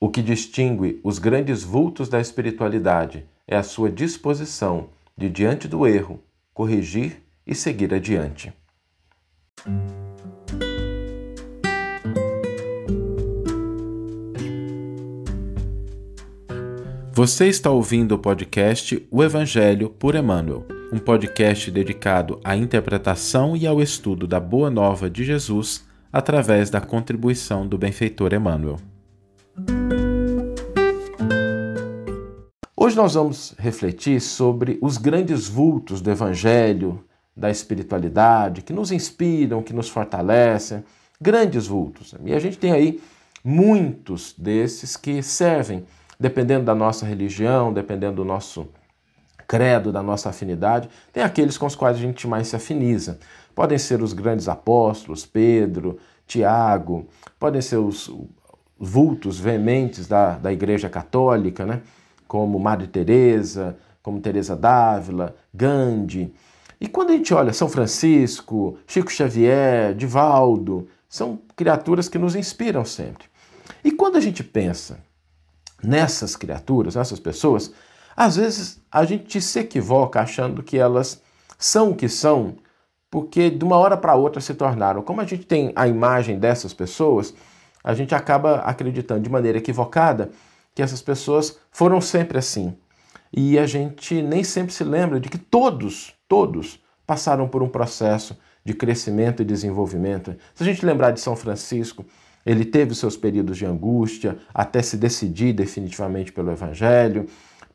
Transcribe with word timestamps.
O 0.00 0.08
que 0.08 0.22
distingue 0.22 1.00
os 1.02 1.18
grandes 1.18 1.64
vultos 1.64 2.08
da 2.08 2.20
espiritualidade 2.20 3.26
é 3.48 3.56
a 3.56 3.64
sua 3.64 3.90
disposição 3.90 4.90
de, 5.16 5.28
diante 5.28 5.66
do 5.66 5.84
erro, 5.88 6.22
corrigir 6.54 7.20
e 7.44 7.52
seguir 7.52 7.92
adiante. 7.92 8.52
Você 17.12 17.48
está 17.48 17.68
ouvindo 17.68 18.14
o 18.14 18.18
podcast 18.20 19.04
O 19.10 19.24
Evangelho 19.24 19.90
por 19.90 20.14
Emmanuel, 20.14 20.64
um 20.92 20.98
podcast 20.98 21.68
dedicado 21.72 22.40
à 22.44 22.56
interpretação 22.56 23.56
e 23.56 23.66
ao 23.66 23.82
estudo 23.82 24.28
da 24.28 24.38
Boa 24.38 24.70
Nova 24.70 25.10
de 25.10 25.24
Jesus 25.24 25.84
através 26.12 26.70
da 26.70 26.80
contribuição 26.80 27.66
do 27.66 27.76
benfeitor 27.76 28.32
Emmanuel. 28.32 28.76
Hoje 32.88 32.96
nós 32.96 33.12
vamos 33.12 33.54
refletir 33.58 34.18
sobre 34.18 34.78
os 34.80 34.96
grandes 34.96 35.46
vultos 35.46 36.00
do 36.00 36.10
Evangelho, 36.10 37.04
da 37.36 37.50
espiritualidade, 37.50 38.62
que 38.62 38.72
nos 38.72 38.90
inspiram, 38.90 39.62
que 39.62 39.74
nos 39.74 39.90
fortalecem, 39.90 40.82
grandes 41.20 41.66
vultos. 41.66 42.14
E 42.24 42.32
a 42.32 42.38
gente 42.38 42.56
tem 42.56 42.72
aí 42.72 42.98
muitos 43.44 44.34
desses 44.38 44.96
que 44.96 45.22
servem 45.22 45.84
dependendo 46.18 46.64
da 46.64 46.74
nossa 46.74 47.04
religião, 47.04 47.74
dependendo 47.74 48.16
do 48.16 48.24
nosso 48.24 48.66
credo, 49.46 49.92
da 49.92 50.02
nossa 50.02 50.30
afinidade, 50.30 50.88
tem 51.12 51.22
aqueles 51.22 51.58
com 51.58 51.66
os 51.66 51.74
quais 51.74 51.98
a 51.98 52.00
gente 52.00 52.26
mais 52.26 52.48
se 52.48 52.56
afiniza. 52.56 53.18
Podem 53.54 53.76
ser 53.76 54.00
os 54.00 54.14
grandes 54.14 54.48
apóstolos, 54.48 55.26
Pedro, 55.26 55.98
Tiago, 56.26 57.06
podem 57.38 57.60
ser 57.60 57.76
os 57.76 58.10
vultos 58.80 59.38
veementes 59.38 60.08
da, 60.08 60.38
da 60.38 60.50
Igreja 60.50 60.88
Católica, 60.88 61.66
né? 61.66 61.82
Como 62.28 62.60
Madre 62.60 62.86
Teresa, 62.86 63.76
como 64.02 64.20
Teresa 64.20 64.54
d'Ávila, 64.54 65.34
Gandhi. 65.52 66.32
E 66.80 66.86
quando 66.86 67.10
a 67.10 67.14
gente 67.14 67.34
olha 67.34 67.52
São 67.52 67.68
Francisco, 67.68 68.78
Chico 68.86 69.10
Xavier, 69.10 69.94
Divaldo, 69.94 70.86
são 71.08 71.40
criaturas 71.56 72.08
que 72.08 72.18
nos 72.18 72.36
inspiram 72.36 72.84
sempre. 72.84 73.24
E 73.82 73.90
quando 73.90 74.16
a 74.16 74.20
gente 74.20 74.44
pensa 74.44 75.00
nessas 75.82 76.36
criaturas, 76.36 76.94
nessas 76.94 77.18
pessoas, 77.18 77.72
às 78.14 78.36
vezes 78.36 78.80
a 78.92 79.04
gente 79.04 79.40
se 79.40 79.60
equivoca 79.60 80.20
achando 80.20 80.62
que 80.62 80.76
elas 80.76 81.22
são 81.58 81.90
o 81.90 81.96
que 81.96 82.08
são, 82.08 82.56
porque 83.10 83.50
de 83.50 83.64
uma 83.64 83.76
hora 83.76 83.96
para 83.96 84.14
outra 84.14 84.40
se 84.40 84.54
tornaram. 84.54 85.02
Como 85.02 85.20
a 85.20 85.24
gente 85.24 85.46
tem 85.46 85.72
a 85.74 85.88
imagem 85.88 86.38
dessas 86.38 86.74
pessoas, 86.74 87.34
a 87.82 87.94
gente 87.94 88.14
acaba 88.14 88.56
acreditando 88.56 89.20
de 89.20 89.30
maneira 89.30 89.58
equivocada 89.58 90.30
que 90.78 90.82
essas 90.82 91.02
pessoas 91.02 91.58
foram 91.72 92.00
sempre 92.00 92.38
assim. 92.38 92.72
E 93.32 93.58
a 93.58 93.66
gente 93.66 94.22
nem 94.22 94.44
sempre 94.44 94.72
se 94.72 94.84
lembra 94.84 95.18
de 95.18 95.28
que 95.28 95.36
todos, 95.36 96.14
todos 96.28 96.80
passaram 97.04 97.48
por 97.48 97.64
um 97.64 97.68
processo 97.68 98.38
de 98.64 98.74
crescimento 98.74 99.42
e 99.42 99.44
desenvolvimento. 99.44 100.36
Se 100.54 100.62
a 100.62 100.66
gente 100.66 100.86
lembrar 100.86 101.10
de 101.10 101.20
São 101.20 101.34
Francisco, 101.34 102.06
ele 102.46 102.64
teve 102.64 102.94
seus 102.94 103.16
períodos 103.16 103.58
de 103.58 103.66
angústia 103.66 104.38
até 104.54 104.80
se 104.80 104.96
decidir 104.96 105.52
definitivamente 105.52 106.30
pelo 106.30 106.52
Evangelho. 106.52 107.26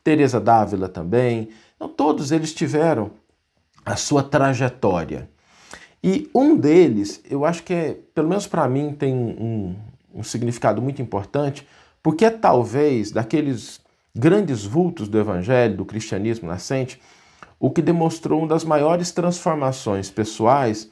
Teresa 0.01 0.39
d'Ávila 0.39 0.87
também. 0.87 1.49
Então, 1.75 1.89
todos 1.89 2.31
eles 2.31 2.53
tiveram 2.53 3.11
a 3.85 3.97
sua 3.97 4.23
trajetória. 4.23 5.29
E 6.01 6.29
um 6.33 6.55
deles, 6.55 7.21
eu 7.29 7.43
acho 7.43 7.63
que, 7.63 7.73
é, 7.73 7.97
pelo 8.15 8.29
menos 8.29 8.47
para 8.47 8.65
mim, 8.69 8.93
tem 8.93 9.13
um, 9.13 9.75
um 10.15 10.23
significado 10.23 10.81
muito 10.81 11.01
importante, 11.01 11.67
porque 12.03 12.29
talvez 12.29 13.11
daqueles 13.11 13.81
grandes 14.13 14.63
vultos 14.63 15.07
do 15.07 15.17
Evangelho, 15.17 15.77
do 15.77 15.85
cristianismo 15.85 16.47
nascente, 16.47 17.01
o 17.59 17.71
que 17.71 17.81
demonstrou 17.81 18.39
uma 18.39 18.47
das 18.49 18.65
maiores 18.65 19.11
transformações 19.11 20.11
pessoais 20.11 20.91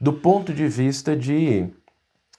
do 0.00 0.12
ponto 0.12 0.52
de 0.52 0.66
vista 0.66 1.16
de 1.16 1.68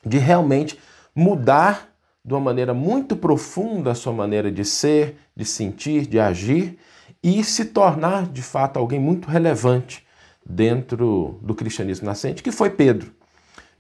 de 0.06 0.18
realmente 0.18 0.80
mudar 1.14 1.90
de 2.24 2.34
uma 2.34 2.40
maneira 2.40 2.74
muito 2.74 3.16
profunda 3.16 3.92
a 3.92 3.96
sua 3.96 4.14
maneira 4.14 4.52
de 4.52 4.64
ser, 4.64 5.18
de 5.36 5.44
sentir, 5.44 6.06
de 6.06 6.20
agir 6.20 6.78
e 7.24 7.44
se 7.44 7.66
tornar 7.66 8.28
de 8.28 8.42
fato 8.42 8.78
alguém 8.78 9.00
muito 9.00 9.28
relevante 9.28 10.06
dentro 10.46 11.38
do 11.42 11.54
cristianismo 11.54 12.06
nascente, 12.06 12.42
que 12.42 12.52
foi 12.52 12.70
Pedro. 12.70 13.12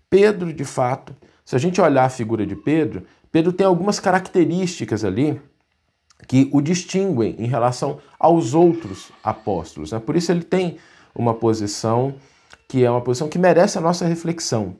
Pedro, 0.09 0.51
de 0.51 0.65
fato, 0.65 1.15
se 1.45 1.55
a 1.55 1.59
gente 1.59 1.79
olhar 1.79 2.05
a 2.05 2.09
figura 2.09 2.45
de 2.45 2.55
Pedro, 2.55 3.05
Pedro 3.31 3.53
tem 3.53 3.65
algumas 3.65 3.99
características 3.99 5.03
ali 5.03 5.41
que 6.27 6.49
o 6.51 6.61
distinguem 6.61 7.35
em 7.39 7.47
relação 7.47 7.99
aos 8.19 8.53
outros 8.53 9.11
apóstolos. 9.23 9.91
Né? 9.91 9.99
Por 9.99 10.15
isso 10.15 10.31
ele 10.31 10.43
tem 10.43 10.77
uma 11.15 11.33
posição 11.33 12.15
que 12.67 12.83
é 12.83 12.91
uma 12.91 13.01
posição 13.01 13.27
que 13.27 13.39
merece 13.39 13.77
a 13.77 13.81
nossa 13.81 14.05
reflexão. 14.05 14.75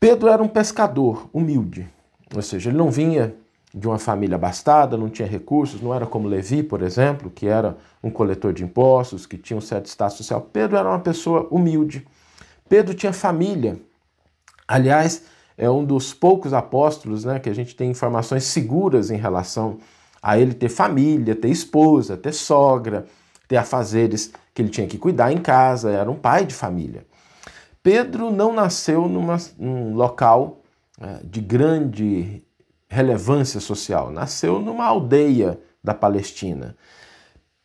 Pedro 0.00 0.28
era 0.28 0.42
um 0.42 0.48
pescador 0.48 1.28
humilde, 1.32 1.88
ou 2.34 2.42
seja, 2.42 2.70
ele 2.70 2.76
não 2.76 2.90
vinha 2.90 3.34
de 3.72 3.86
uma 3.86 3.98
família 3.98 4.36
abastada, 4.36 4.96
não 4.96 5.08
tinha 5.08 5.28
recursos, 5.28 5.80
não 5.80 5.94
era 5.94 6.06
como 6.06 6.26
Levi, 6.26 6.62
por 6.62 6.82
exemplo, 6.82 7.30
que 7.30 7.46
era 7.46 7.76
um 8.02 8.10
coletor 8.10 8.52
de 8.52 8.64
impostos, 8.64 9.26
que 9.26 9.36
tinha 9.36 9.56
um 9.56 9.60
certo 9.60 9.86
status 9.86 10.16
social. 10.16 10.40
Pedro 10.40 10.76
era 10.76 10.88
uma 10.88 10.98
pessoa 10.98 11.46
humilde. 11.50 12.06
Pedro 12.68 12.94
tinha 12.94 13.12
família. 13.12 13.78
Aliás, 14.66 15.24
é 15.56 15.70
um 15.70 15.84
dos 15.84 16.12
poucos 16.12 16.52
apóstolos 16.52 17.24
né, 17.24 17.38
que 17.38 17.48
a 17.48 17.54
gente 17.54 17.74
tem 17.74 17.90
informações 17.90 18.44
seguras 18.44 19.10
em 19.10 19.16
relação 19.16 19.78
a 20.22 20.38
ele 20.38 20.54
ter 20.54 20.68
família, 20.68 21.34
ter 21.34 21.48
esposa, 21.48 22.16
ter 22.16 22.32
sogra, 22.32 23.06
ter 23.48 23.56
afazeres 23.56 24.32
que 24.52 24.60
ele 24.60 24.68
tinha 24.68 24.86
que 24.86 24.98
cuidar 24.98 25.32
em 25.32 25.38
casa, 25.38 25.90
era 25.90 26.10
um 26.10 26.16
pai 26.16 26.44
de 26.44 26.54
família. 26.54 27.06
Pedro 27.82 28.30
não 28.30 28.52
nasceu 28.52 29.08
numa, 29.08 29.36
num 29.56 29.94
local 29.94 30.62
é, 31.00 31.20
de 31.22 31.40
grande 31.40 32.42
relevância 32.88 33.60
social, 33.60 34.10
nasceu 34.10 34.60
numa 34.60 34.84
aldeia 34.84 35.58
da 35.82 35.94
Palestina. 35.94 36.76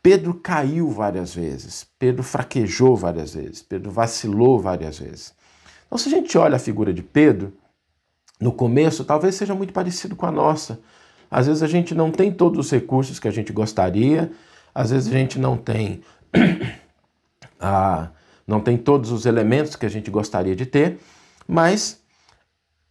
Pedro 0.04 0.34
caiu 0.34 0.90
várias 0.90 1.34
vezes, 1.34 1.88
Pedro 1.98 2.24
fraquejou 2.24 2.96
várias 2.96 3.34
vezes, 3.34 3.62
Pedro 3.62 3.92
vacilou 3.92 4.60
várias 4.60 5.00
vezes. 5.00 5.34
Então, 5.86 5.98
se 5.98 6.08
a 6.08 6.12
gente 6.12 6.38
olha 6.38 6.56
a 6.56 6.60
figura 6.60 6.94
de 6.94 7.04
Pedro, 7.04 7.54
no 8.42 8.52
começo, 8.52 9.06
talvez 9.06 9.36
seja 9.36 9.54
muito 9.54 9.72
parecido 9.72 10.16
com 10.16 10.26
a 10.26 10.32
nossa. 10.32 10.80
Às 11.30 11.46
vezes 11.48 11.62
a 11.62 11.68
gente 11.68 11.94
não 11.94 12.12
tem 12.12 12.32
todos 12.32 12.66
os 12.66 12.72
recursos 12.72 13.20
que 13.20 13.28
a 13.28 13.32
gente 13.32 13.54
gostaria, 13.54 14.32
às 14.74 14.90
vezes 14.90 15.08
a 15.08 15.18
gente 15.18 15.38
não 15.40 15.56
tem 15.56 16.02
a 17.60 18.10
não 18.48 18.60
tem 18.60 18.76
todos 18.76 19.12
os 19.12 19.26
elementos 19.26 19.76
que 19.76 19.86
a 19.86 19.90
gente 19.90 20.12
gostaria 20.12 20.56
de 20.56 20.66
ter, 20.66 21.00
mas 21.48 22.02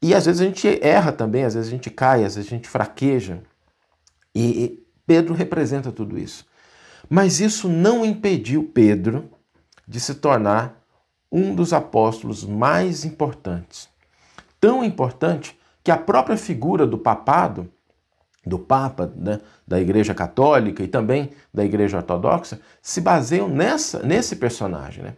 e 0.00 0.14
às 0.14 0.24
vezes 0.24 0.40
a 0.40 0.44
gente 0.44 0.78
erra 0.82 1.12
também, 1.12 1.44
às 1.44 1.54
vezes 1.54 1.68
a 1.68 1.72
gente 1.72 1.90
cai, 1.90 2.24
às 2.24 2.36
vezes 2.36 2.50
a 2.50 2.56
gente 2.56 2.68
fraqueja. 2.68 3.42
E 4.34 4.82
Pedro 5.06 5.34
representa 5.34 5.92
tudo 5.92 6.16
isso. 6.16 6.46
Mas 7.08 7.40
isso 7.40 7.68
não 7.68 8.04
impediu 8.04 8.70
Pedro 8.72 9.28
de 9.86 10.00
se 10.00 10.14
tornar 10.14 10.80
um 11.30 11.54
dos 11.54 11.72
apóstolos 11.72 12.44
mais 12.44 13.04
importantes. 13.04 13.88
Tão 14.60 14.84
importante 14.84 15.58
que 15.82 15.90
a 15.90 15.96
própria 15.96 16.36
figura 16.36 16.86
do 16.86 16.98
papado, 16.98 17.70
do 18.44 18.58
Papa, 18.58 19.12
né, 19.16 19.40
da 19.66 19.80
Igreja 19.80 20.14
Católica 20.14 20.82
e 20.82 20.88
também 20.88 21.30
da 21.52 21.64
Igreja 21.64 21.98
Ortodoxa, 21.98 22.60
se 22.82 23.00
baseiam 23.00 23.48
nessa, 23.48 24.02
nesse 24.02 24.36
personagem. 24.36 25.04
Né? 25.04 25.14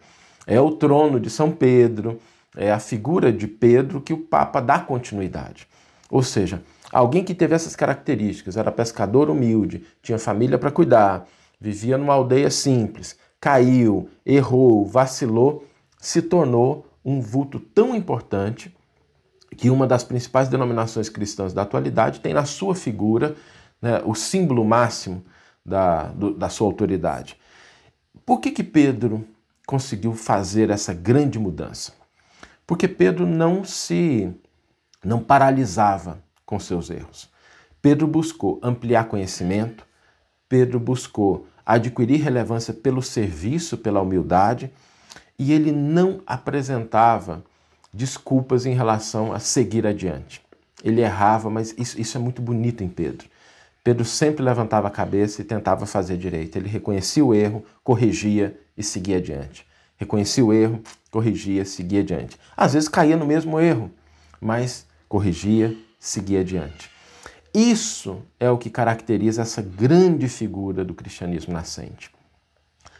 É 0.47 0.59
o 0.59 0.71
trono 0.71 1.19
de 1.19 1.29
São 1.29 1.51
Pedro, 1.51 2.19
é 2.55 2.71
a 2.71 2.79
figura 2.79 3.31
de 3.31 3.47
Pedro 3.47 4.01
que 4.01 4.13
o 4.13 4.17
Papa 4.17 4.61
dá 4.61 4.79
continuidade. 4.79 5.67
Ou 6.09 6.21
seja, 6.21 6.61
alguém 6.91 7.23
que 7.23 7.33
teve 7.33 7.55
essas 7.55 7.75
características, 7.75 8.55
era 8.55 8.71
pescador 8.71 9.29
humilde, 9.29 9.83
tinha 10.01 10.19
família 10.19 10.57
para 10.57 10.71
cuidar, 10.71 11.25
vivia 11.59 11.97
numa 11.97 12.13
aldeia 12.13 12.51
simples, 12.51 13.17
caiu, 13.41 14.09
errou, 14.25 14.85
vacilou, 14.85 15.65
se 15.99 16.21
tornou 16.21 16.85
um 17.03 17.19
vulto 17.19 17.59
tão 17.59 17.95
importante 17.95 18.73
que 19.53 19.69
uma 19.69 19.85
das 19.85 20.03
principais 20.03 20.47
denominações 20.47 21.09
cristãs 21.09 21.53
da 21.53 21.61
atualidade 21.61 22.19
tem 22.19 22.33
na 22.33 22.45
sua 22.45 22.75
figura 22.75 23.35
né, 23.81 24.01
o 24.05 24.15
símbolo 24.15 24.63
máximo 24.63 25.23
da, 25.65 26.05
do, 26.07 26.33
da 26.33 26.49
sua 26.49 26.67
autoridade. 26.67 27.37
Por 28.25 28.39
que, 28.39 28.51
que 28.51 28.63
Pedro 28.63 29.25
conseguiu 29.65 30.13
fazer 30.13 30.69
essa 30.69 30.93
grande 30.93 31.37
mudança? 31.37 31.93
Porque 32.65 32.87
Pedro 32.87 33.25
não 33.25 33.63
se 33.63 34.33
não 35.03 35.21
paralisava 35.21 36.23
com 36.45 36.59
seus 36.59 36.89
erros. 36.89 37.29
Pedro 37.81 38.07
buscou 38.07 38.59
ampliar 38.63 39.05
conhecimento, 39.05 39.85
Pedro 40.47 40.79
buscou 40.79 41.45
adquirir 41.65 42.21
relevância 42.21 42.73
pelo 42.73 43.01
serviço, 43.01 43.77
pela 43.77 44.01
humildade, 44.01 44.71
e 45.37 45.51
ele 45.51 45.71
não 45.71 46.21
apresentava 46.25 47.43
desculpas 47.93 48.65
em 48.65 48.73
relação 48.73 49.33
a 49.33 49.39
seguir 49.39 49.85
adiante. 49.85 50.41
ele 50.83 50.99
errava, 50.99 51.49
mas 51.49 51.73
isso, 51.77 51.99
isso 51.99 52.17
é 52.17 52.19
muito 52.19 52.41
bonito 52.41 52.83
em 52.83 52.89
Pedro. 52.89 53.29
Pedro 53.83 54.03
sempre 54.03 54.43
levantava 54.43 54.87
a 54.87 54.91
cabeça 54.91 55.41
e 55.41 55.45
tentava 55.45 55.85
fazer 55.85 56.17
direito. 56.17 56.57
Ele 56.57 56.67
reconhecia 56.67 57.23
o 57.23 57.33
erro, 57.33 57.63
corrigia 57.83 58.57
e 58.77 58.83
seguia 58.83 59.17
adiante. 59.17 59.65
Reconhecia 59.97 60.43
o 60.43 60.53
erro, 60.53 60.81
corrigia, 61.11 61.63
seguia 61.63 62.01
adiante. 62.01 62.37
Às 62.55 62.73
vezes 62.73 62.89
caía 62.89 63.15
no 63.15 63.25
mesmo 63.25 63.59
erro, 63.59 63.91
mas 64.41 64.85
corrigia, 65.07 65.75
seguia 65.99 66.41
adiante. 66.41 66.89
Isso 67.53 68.21
é 68.39 68.49
o 68.49 68.57
que 68.57 68.69
caracteriza 68.69 69.43
essa 69.43 69.61
grande 69.61 70.27
figura 70.27 70.83
do 70.83 70.93
cristianismo 70.93 71.53
nascente. 71.53 72.09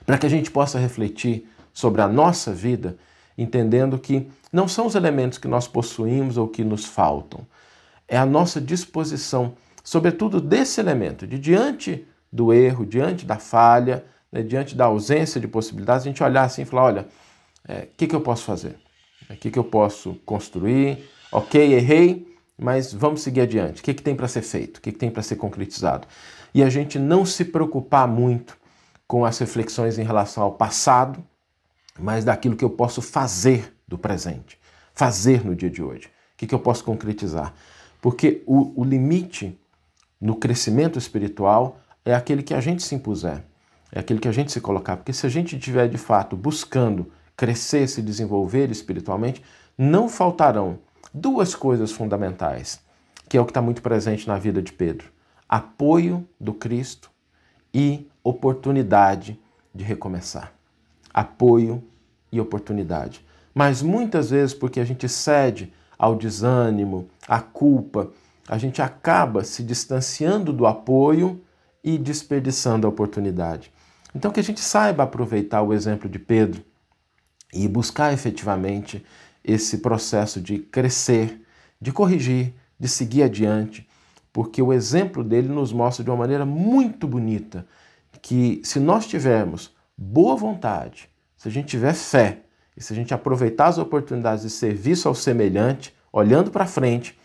Para 0.06 0.18
que 0.18 0.26
a 0.26 0.30
gente 0.30 0.52
possa 0.52 0.78
refletir 0.78 1.50
sobre 1.74 2.02
a 2.02 2.08
nossa 2.08 2.54
vida, 2.54 2.98
entendendo 3.38 3.98
que 3.98 4.30
não 4.52 4.68
são 4.68 4.86
os 4.86 4.96
elementos 4.96 5.38
que 5.38 5.48
nós 5.48 5.68
possuímos 5.68 6.38
ou 6.38 6.48
que 6.48 6.64
nos 6.64 6.86
faltam, 6.86 7.46
é 8.08 8.18
a 8.18 8.26
nossa 8.26 8.62
disposição, 8.62 9.54
sobretudo 9.84 10.40
desse 10.40 10.80
elemento, 10.80 11.26
de 11.26 11.40
diante 11.40 12.06
do 12.32 12.54
erro, 12.54 12.86
diante 12.86 13.26
da 13.26 13.38
falha, 13.38 14.06
né, 14.32 14.42
diante 14.42 14.76
da 14.76 14.86
ausência 14.86 15.40
de 15.40 15.48
possibilidades, 15.48 16.06
a 16.06 16.10
gente 16.10 16.24
olhar 16.24 16.44
assim 16.44 16.64
e 16.64 16.66
falar: 16.66 16.84
olha, 16.84 17.02
o 17.68 17.72
é, 17.72 17.88
que, 17.96 18.08
que 18.08 18.16
eu 18.16 18.22
posso 18.22 18.44
fazer? 18.44 18.78
O 19.30 19.36
que, 19.36 19.50
que 19.50 19.60
eu 19.60 19.64
posso 19.64 20.16
construir? 20.26 21.10
Ok, 21.32 21.74
errei, 21.74 22.28
mas 22.58 22.94
vamos 22.94 23.22
seguir 23.22 23.42
adiante. 23.42 23.82
O 23.82 23.84
que, 23.84 23.94
que 23.94 24.04
tem 24.04 24.16
para 24.16 24.28
ser 24.28 24.42
feito? 24.42 24.78
O 24.78 24.82
que, 24.82 24.92
que 24.92 24.98
tem 24.98 25.10
para 25.10 25.24
ser 25.24 25.38
concretizado? 25.38 26.08
E 26.54 26.62
a 26.62 26.70
gente 26.70 27.00
não 27.00 27.26
se 27.26 27.46
preocupar 27.46 28.08
muito 28.08 28.58
com 29.08 29.26
as 29.26 29.38
reflexões 29.40 29.98
em 29.98 30.04
relação 30.04 30.44
ao 30.44 30.54
passado, 30.54 31.24
mas 32.00 32.26
daquilo 32.26 32.56
que 32.56 32.66
eu 32.66 32.70
posso 32.70 33.02
fazer 33.02 33.76
do 33.88 33.98
presente, 33.98 34.60
fazer 34.94 35.46
no 35.46 35.56
dia 35.56 35.70
de 35.70 35.82
hoje. 35.82 36.08
O 36.08 36.38
que, 36.38 36.48
que 36.48 36.56
eu 36.56 36.60
posso 36.60 36.84
concretizar? 36.84 37.54
Porque 38.02 38.44
o, 38.46 38.82
o 38.82 38.84
limite 38.84 39.58
no 40.20 40.36
crescimento 40.36 40.98
espiritual 40.98 41.80
é 42.04 42.14
aquele 42.14 42.44
que 42.44 42.54
a 42.54 42.62
gente 42.62 42.84
se 42.84 42.96
impuser, 42.96 43.44
é 43.92 44.00
aquele 44.00 44.20
que 44.20 44.28
a 44.28 44.32
gente 44.32 44.52
se 44.52 44.60
colocar. 44.60 44.98
Porque 44.98 45.14
se 45.14 45.26
a 45.26 45.30
gente 45.30 45.56
estiver 45.56 45.88
de 45.88 45.98
fato 45.98 46.36
buscando 46.36 47.12
crescer, 47.36 47.88
se 47.88 48.02
desenvolver 48.02 48.72
espiritualmente, 48.72 49.44
não 49.78 50.10
faltarão 50.10 50.80
duas 51.14 51.56
coisas 51.56 51.92
fundamentais, 51.92 52.82
que 53.30 53.38
é 53.38 53.42
o 53.42 53.46
que 53.46 53.52
está 53.52 53.62
muito 53.62 53.82
presente 53.82 54.28
na 54.28 54.38
vida 54.38 54.62
de 54.62 54.74
Pedro: 54.74 55.12
apoio 55.48 56.28
do 56.40 56.54
Cristo 56.54 57.12
e 57.74 58.08
oportunidade 58.24 59.40
de 59.74 59.84
recomeçar. 59.84 60.54
Apoio 61.14 61.84
e 62.32 62.40
oportunidade. 62.40 63.26
Mas 63.54 63.82
muitas 63.82 64.32
vezes, 64.32 64.54
porque 64.54 64.80
a 64.80 64.86
gente 64.86 65.08
cede 65.08 65.72
ao 65.98 66.16
desânimo, 66.16 67.08
à 67.28 67.40
culpa, 67.40 68.12
a 68.48 68.58
gente 68.58 68.82
acaba 68.82 69.44
se 69.44 69.64
distanciando 69.64 70.52
do 70.52 70.66
apoio 70.66 71.42
e 71.84 71.98
desperdiçando 71.98 72.88
a 72.88 72.90
oportunidade. 72.90 73.72
Então, 74.16 74.32
que 74.32 74.40
a 74.40 74.44
gente 74.44 74.60
saiba 74.60 75.04
aproveitar 75.04 75.62
o 75.62 75.74
exemplo 75.74 76.10
de 76.10 76.20
Pedro 76.20 76.64
e 77.54 77.68
buscar 77.68 78.14
efetivamente 78.14 79.04
esse 79.44 79.80
processo 79.80 80.42
de 80.42 80.60
crescer, 80.60 81.42
de 81.80 81.92
corrigir, 81.92 82.54
de 82.80 82.88
seguir 82.88 83.24
adiante, 83.24 83.88
porque 84.32 84.62
o 84.62 84.74
exemplo 84.74 85.24
dele 85.24 85.48
nos 85.48 85.72
mostra 85.72 86.04
de 86.04 86.10
uma 86.10 86.18
maneira 86.18 86.46
muito 86.46 87.08
bonita 87.08 87.66
que 88.22 88.62
se 88.64 88.80
nós 88.80 89.06
tivermos 89.06 89.73
boa 89.98 90.36
vontade, 90.36 91.10
se 91.38 91.48
a 91.48 91.52
gente 91.52 91.68
tiver 91.68 91.94
fé 91.94 92.40
e 92.76 92.84
se 92.84 92.94
a 92.94 92.96
gente 92.96 93.14
aproveitar 93.14 93.68
as 93.68 93.78
oportunidades 93.78 94.44
de 94.44 94.50
serviço 94.50 95.08
ao 95.08 95.16
semelhante, 95.16 95.94
olhando 96.12 96.52
para 96.52 96.66
frente, 96.66 97.18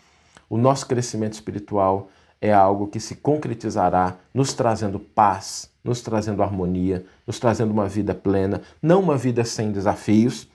o 0.49 0.57
nosso 0.57 0.85
crescimento 0.87 1.33
espiritual 1.33 2.09
é 2.41 2.53
algo 2.53 2.87
que 2.87 2.99
se 2.99 3.15
concretizará 3.15 4.17
nos 4.33 4.53
trazendo 4.53 4.99
paz, 4.99 5.69
nos 5.83 6.01
trazendo 6.01 6.41
harmonia, 6.41 7.05
nos 7.25 7.39
trazendo 7.39 7.71
uma 7.71 7.87
vida 7.87 8.15
plena, 8.15 8.61
não 8.81 9.01
uma 9.01 9.17
vida 9.17 9.43
sem 9.43 9.71
desafios, 9.71 10.47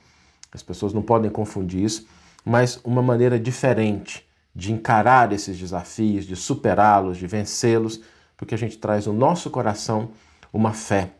as 0.52 0.62
pessoas 0.62 0.92
não 0.92 1.02
podem 1.02 1.30
confundir 1.30 1.82
isso, 1.82 2.06
mas 2.44 2.80
uma 2.84 3.02
maneira 3.02 3.38
diferente 3.38 4.26
de 4.54 4.72
encarar 4.72 5.32
esses 5.32 5.58
desafios, 5.58 6.24
de 6.24 6.36
superá-los, 6.36 7.18
de 7.18 7.26
vencê-los, 7.26 8.00
porque 8.36 8.54
a 8.54 8.58
gente 8.58 8.78
traz 8.78 9.06
no 9.06 9.12
nosso 9.12 9.50
coração 9.50 10.10
uma 10.52 10.72
fé, 10.72 11.10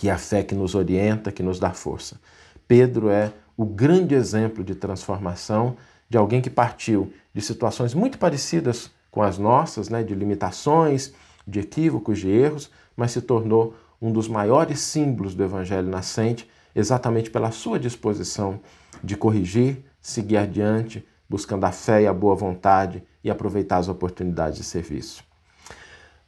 que 0.00 0.08
é 0.08 0.12
a 0.12 0.16
fé 0.16 0.42
que 0.42 0.54
nos 0.54 0.74
orienta, 0.74 1.30
que 1.30 1.42
nos 1.42 1.60
dá 1.60 1.74
força. 1.74 2.18
Pedro 2.66 3.10
é 3.10 3.30
o 3.54 3.66
grande 3.66 4.14
exemplo 4.14 4.64
de 4.64 4.74
transformação 4.74 5.76
de 6.08 6.16
alguém 6.16 6.40
que 6.40 6.48
partiu 6.48 7.12
de 7.34 7.42
situações 7.42 7.92
muito 7.92 8.16
parecidas 8.16 8.90
com 9.10 9.22
as 9.22 9.36
nossas, 9.36 9.90
né, 9.90 10.02
de 10.02 10.14
limitações, 10.14 11.12
de 11.46 11.60
equívocos, 11.60 12.18
de 12.18 12.30
erros, 12.30 12.70
mas 12.96 13.12
se 13.12 13.20
tornou 13.20 13.74
um 14.00 14.10
dos 14.10 14.26
maiores 14.26 14.80
símbolos 14.80 15.34
do 15.34 15.44
evangelho 15.44 15.90
nascente 15.90 16.48
exatamente 16.74 17.30
pela 17.30 17.50
sua 17.50 17.78
disposição 17.78 18.58
de 19.04 19.18
corrigir, 19.18 19.84
seguir 20.00 20.38
adiante, 20.38 21.06
buscando 21.28 21.64
a 21.64 21.72
fé 21.72 22.04
e 22.04 22.06
a 22.06 22.14
boa 22.14 22.34
vontade 22.34 23.02
e 23.22 23.30
aproveitar 23.30 23.76
as 23.76 23.88
oportunidades 23.88 24.56
de 24.56 24.64
serviço. 24.64 25.22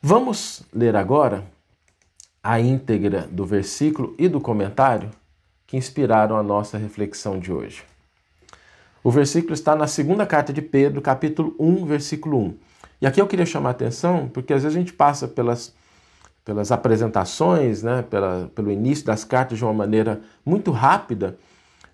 Vamos 0.03 0.63
ler 0.75 0.95
agora 0.95 1.43
a 2.43 2.59
íntegra 2.59 3.29
do 3.31 3.47
versículo 3.47 4.15
e 4.19 4.29
do 4.29 4.41
comentário 4.41 5.11
que 5.67 5.77
inspiraram 5.77 6.37
a 6.37 6.43
nossa 6.43 6.77
reflexão 6.77 7.39
de 7.39 7.53
hoje. 7.53 7.85
O 9.05 9.11
versículo 9.11 9.55
está 9.55 9.75
na 9.75 9.87
segunda 9.87 10.27
carta 10.27 10.53
de 10.53 10.61
Pedro, 10.61 11.01
capítulo 11.01 11.55
1, 11.59 11.87
versículo 11.87 12.39
1. 12.39 12.55
E 13.01 13.07
aqui 13.07 13.21
eu 13.21 13.27
queria 13.27 13.47
chamar 13.47 13.71
a 13.71 13.73
atenção, 13.73 14.29
porque 14.29 14.53
às 14.53 14.63
vezes 14.63 14.77
a 14.77 14.81
gente 14.81 14.93
passa 14.93 15.27
pelas 15.27 15.75
pelas 16.45 16.73
apresentações, 16.73 17.83
né, 17.83 18.03
pela, 18.03 18.51
pelo 18.55 18.71
início 18.71 19.05
das 19.05 19.25
cartas 19.25 19.59
de 19.59 19.65
uma 19.65 19.73
maneira 19.73 20.21
muito 20.45 20.71
rápida, 20.71 21.39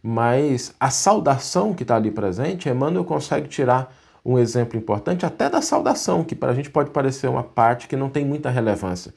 mas 0.02 0.74
a 0.80 0.90
saudação 0.90 1.74
que 1.74 1.82
está 1.82 1.96
ali 1.96 2.10
presente, 2.10 2.68
Emmanuel 2.68 3.04
consegue 3.04 3.48
tirar 3.48 3.94
um 4.24 4.38
exemplo 4.38 4.78
importante 4.78 5.26
até 5.26 5.50
da 5.50 5.60
saudação, 5.60 6.24
que 6.24 6.34
para 6.34 6.52
a 6.52 6.54
gente 6.54 6.70
pode 6.70 6.90
parecer 6.90 7.28
uma 7.28 7.42
parte 7.42 7.88
que 7.88 7.96
não 7.96 8.08
tem 8.08 8.24
muita 8.24 8.50
relevância. 8.50 9.12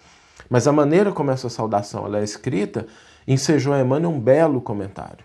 Mas 0.52 0.68
a 0.68 0.74
maneira 0.74 1.14
como 1.14 1.32
essa 1.32 1.48
saudação 1.48 2.06
ela 2.06 2.20
é 2.20 2.24
escrita 2.26 2.86
ensejou 3.26 3.74
a 3.74 3.80
Emmanuel 3.80 4.12
um 4.12 4.20
belo 4.20 4.60
comentário. 4.60 5.24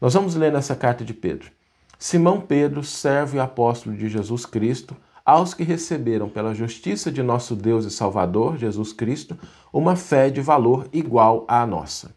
Nós 0.00 0.14
vamos 0.14 0.36
ler 0.36 0.52
nessa 0.52 0.76
carta 0.76 1.04
de 1.04 1.12
Pedro. 1.12 1.50
Simão 1.98 2.40
Pedro, 2.40 2.84
servo 2.84 3.36
e 3.36 3.40
apóstolo 3.40 3.96
de 3.96 4.08
Jesus 4.08 4.46
Cristo, 4.46 4.96
aos 5.26 5.54
que 5.54 5.64
receberam 5.64 6.28
pela 6.28 6.54
justiça 6.54 7.10
de 7.10 7.20
nosso 7.20 7.56
Deus 7.56 7.84
e 7.84 7.90
Salvador, 7.90 8.56
Jesus 8.56 8.92
Cristo, 8.92 9.36
uma 9.72 9.96
fé 9.96 10.30
de 10.30 10.40
valor 10.40 10.86
igual 10.92 11.44
à 11.48 11.66
nossa. 11.66 12.14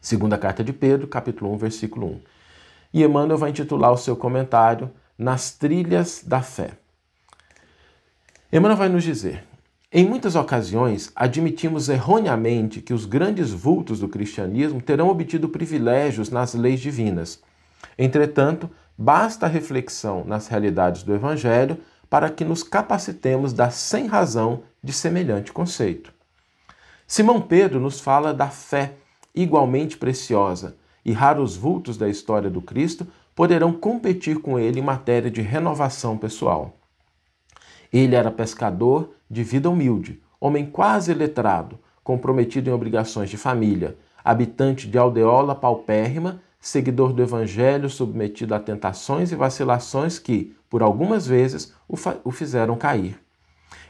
Segunda 0.00 0.38
carta 0.38 0.64
de 0.64 0.72
Pedro, 0.72 1.06
capítulo 1.06 1.52
1, 1.52 1.58
versículo 1.58 2.06
1. 2.06 2.20
E 2.94 3.04
Emmanuel 3.04 3.36
vai 3.36 3.50
intitular 3.50 3.92
o 3.92 3.98
seu 3.98 4.16
comentário 4.16 4.90
Nas 5.18 5.52
Trilhas 5.52 6.24
da 6.26 6.40
Fé. 6.40 6.70
Emmanuel 8.50 8.78
vai 8.78 8.88
nos 8.88 9.04
dizer: 9.04 9.44
Em 9.96 10.04
muitas 10.04 10.34
ocasiões, 10.34 11.12
admitimos 11.14 11.88
erroneamente 11.88 12.80
que 12.80 12.92
os 12.92 13.06
grandes 13.06 13.52
vultos 13.52 14.00
do 14.00 14.08
cristianismo 14.08 14.82
terão 14.82 15.08
obtido 15.08 15.48
privilégios 15.48 16.30
nas 16.30 16.52
leis 16.52 16.80
divinas. 16.80 17.40
Entretanto, 17.96 18.68
basta 18.98 19.46
a 19.46 19.48
reflexão 19.48 20.24
nas 20.24 20.48
realidades 20.48 21.04
do 21.04 21.14
Evangelho 21.14 21.78
para 22.10 22.28
que 22.28 22.44
nos 22.44 22.64
capacitemos 22.64 23.52
da 23.52 23.70
sem 23.70 24.08
razão 24.08 24.64
de 24.82 24.92
semelhante 24.92 25.52
conceito. 25.52 26.12
Simão 27.06 27.40
Pedro 27.40 27.78
nos 27.78 28.00
fala 28.00 28.34
da 28.34 28.48
fé 28.48 28.94
igualmente 29.32 29.96
preciosa, 29.96 30.76
e 31.04 31.12
raros 31.12 31.54
vultos 31.56 31.96
da 31.96 32.08
história 32.08 32.50
do 32.50 32.60
Cristo 32.60 33.06
poderão 33.32 33.72
competir 33.72 34.40
com 34.40 34.58
ele 34.58 34.80
em 34.80 34.82
matéria 34.82 35.30
de 35.30 35.40
renovação 35.40 36.18
pessoal. 36.18 36.80
Ele 37.94 38.16
era 38.16 38.28
pescador 38.28 39.14
de 39.30 39.44
vida 39.44 39.70
humilde, 39.70 40.20
homem 40.40 40.66
quase 40.66 41.14
letrado, 41.14 41.78
comprometido 42.02 42.68
em 42.68 42.72
obrigações 42.72 43.30
de 43.30 43.36
família, 43.36 43.96
habitante 44.24 44.88
de 44.88 44.98
aldeola 44.98 45.54
paupérrima, 45.54 46.42
seguidor 46.60 47.12
do 47.12 47.22
Evangelho 47.22 47.88
submetido 47.88 48.52
a 48.52 48.58
tentações 48.58 49.30
e 49.30 49.36
vacilações 49.36 50.18
que, 50.18 50.56
por 50.68 50.82
algumas 50.82 51.24
vezes, 51.24 51.72
o, 51.88 51.94
o 52.24 52.32
fizeram 52.32 52.74
cair. 52.74 53.16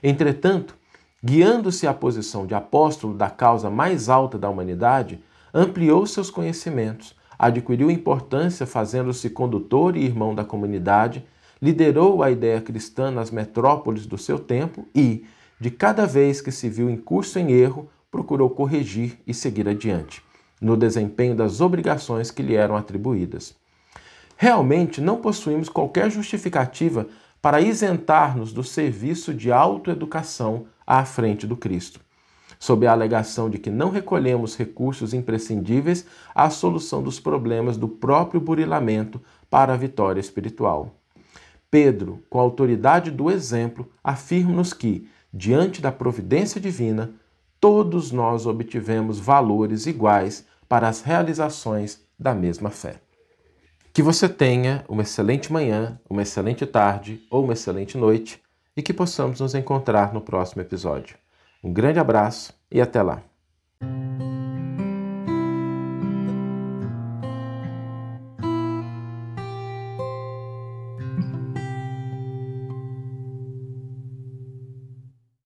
Entretanto, 0.02 0.76
guiando-se 1.25 1.87
à 1.87 1.94
posição 1.94 2.46
de 2.46 2.54
apóstolo 2.54 3.14
da 3.14 3.30
causa 3.30 3.70
mais 3.70 4.11
alta 4.11 4.37
da 4.37 4.50
humanidade, 4.50 5.18
ampliou 5.54 6.06
seus 6.06 6.30
conhecimentos, 6.30 7.16
adquiriu 7.38 7.90
importância 7.90 8.66
fazendo-se 8.66 9.30
condutor 9.30 9.96
e 9.96 10.04
irmão 10.04 10.34
da 10.34 10.44
comunidade, 10.44 11.25
liderou 11.61 12.23
a 12.23 12.30
ideia 12.30 12.61
cristã 12.61 13.11
nas 13.11 13.30
metrópoles 13.30 14.06
do 14.06 14.18
seu 14.18 14.38
tempo 14.38 14.87
e, 14.94 15.25
de 15.61 15.70
cada 15.70 16.06
vez 16.06 16.40
que 16.40 16.50
se 16.50 16.68
viu 16.68 16.90
em 16.90 16.96
curso 16.96 17.38
em 17.38 17.52
erro, 17.52 17.88
procurou 18.11 18.50
corrigir 18.50 19.18
e 19.26 19.34
seguir 19.34 19.68
adiante 19.68 20.23
no 20.61 20.76
desempenho 20.76 21.34
das 21.34 21.61
obrigações 21.61 22.30
que 22.30 22.42
lhe 22.42 22.54
eram 22.54 22.76
atribuídas. 22.76 23.54
Realmente 24.37 25.00
não 25.00 25.20
possuímos 25.20 25.68
qualquer 25.68 26.11
justificativa 26.11 27.06
para 27.40 27.61
isentar-nos 27.61 28.52
do 28.52 28.64
serviço 28.64 29.34
de 29.34 29.52
autoeducação 29.52 30.66
à 30.87 31.04
frente 31.04 31.46
do 31.46 31.56
Cristo, 31.56 32.00
sob 32.58 32.87
a 32.87 32.92
alegação 32.92 33.50
de 33.50 33.58
que 33.58 33.70
não 33.70 33.90
recolhemos 33.90 34.56
recursos 34.56 35.12
imprescindíveis 35.12 36.06
à 36.34 36.49
solução 36.49 37.02
dos 37.02 37.20
problemas 37.20 37.76
do 37.76 37.87
próprio 37.87 38.40
burilamento 38.40 39.20
para 39.50 39.75
a 39.75 39.76
vitória 39.76 40.20
espiritual. 40.20 40.99
Pedro, 41.75 42.23
com 42.31 42.38
a 42.38 42.43
autoridade 42.43 43.11
do 43.11 43.28
exemplo, 43.28 43.90
afirma-nos 44.04 44.73
que, 44.73 45.09
diante 45.33 45.83
da 45.83 45.90
providência 45.90 46.61
divina, 46.61 47.11
todos 47.59 48.12
nós 48.12 48.47
obtivemos 48.47 49.19
valores 49.19 49.85
iguais 49.85 50.47
para 50.69 50.87
as 50.87 51.02
realizações 51.02 52.00
da 52.16 52.33
mesma 52.33 52.71
fé. 52.71 53.00
Que 53.93 54.04
você 54.04 54.28
tenha 54.28 54.85
uma 54.88 55.02
excelente 55.02 55.52
manhã, 55.52 55.99
uma 56.09 56.23
excelente 56.23 56.64
tarde 56.64 57.21
ou 57.28 57.43
uma 57.43 57.54
excelente 57.54 57.99
noite 57.99 58.40
e 58.76 58.81
que 58.81 58.93
possamos 58.93 59.40
nos 59.40 59.57
encontrar 59.57 60.14
no 60.14 60.21
próximo 60.21 60.62
episódio. 60.62 61.16
Um 61.61 61.73
grande 61.73 61.99
abraço 61.99 62.54
e 62.71 62.81
até 62.81 63.02
lá! 63.02 63.21